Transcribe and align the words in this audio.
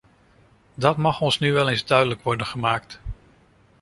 Dat 0.75 0.97
mag 0.97 1.21
ons 1.21 1.39
nu 1.39 1.47
eindelijk 1.55 1.63
wel 1.63 1.73
eens 1.73 1.87
worden 1.87 2.19
duidelijk 2.23 2.49
gemaakt. 2.49 2.99